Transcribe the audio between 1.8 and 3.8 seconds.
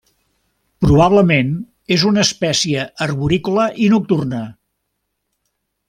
és una espècie arborícola